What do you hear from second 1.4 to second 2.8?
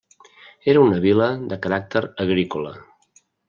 de caràcter agrícola.